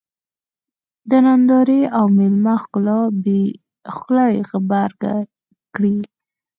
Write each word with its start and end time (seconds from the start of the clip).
د 1.09 1.11
نندارې 1.25 1.81
او 1.97 2.05
مېلمه 2.17 2.55
ښکلا 3.95 4.25
یې 4.35 4.41
غبرګه 4.49 5.13
کړې. 5.75 5.97